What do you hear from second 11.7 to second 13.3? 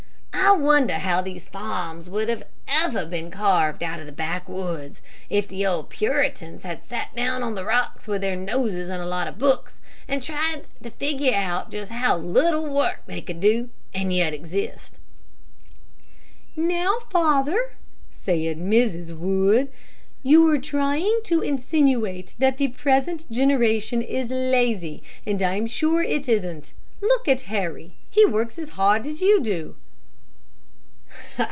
just how little work they